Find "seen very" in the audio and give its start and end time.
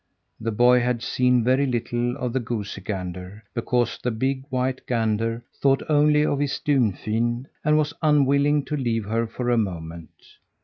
1.03-1.67